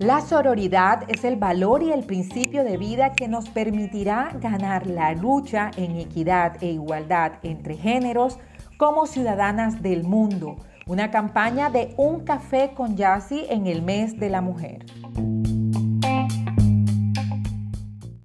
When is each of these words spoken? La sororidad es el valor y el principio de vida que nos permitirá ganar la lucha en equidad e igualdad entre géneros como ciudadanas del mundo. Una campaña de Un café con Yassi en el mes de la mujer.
La 0.00 0.20
sororidad 0.20 1.04
es 1.08 1.22
el 1.22 1.36
valor 1.36 1.84
y 1.84 1.92
el 1.92 2.02
principio 2.02 2.64
de 2.64 2.76
vida 2.76 3.12
que 3.12 3.28
nos 3.28 3.48
permitirá 3.48 4.32
ganar 4.40 4.88
la 4.88 5.14
lucha 5.14 5.70
en 5.76 5.94
equidad 5.96 6.60
e 6.60 6.72
igualdad 6.72 7.34
entre 7.44 7.76
géneros 7.76 8.40
como 8.76 9.06
ciudadanas 9.06 9.82
del 9.82 10.02
mundo. 10.02 10.56
Una 10.88 11.12
campaña 11.12 11.70
de 11.70 11.94
Un 11.96 12.24
café 12.24 12.72
con 12.74 12.96
Yassi 12.96 13.46
en 13.48 13.68
el 13.68 13.82
mes 13.82 14.18
de 14.18 14.30
la 14.30 14.40
mujer. 14.40 14.84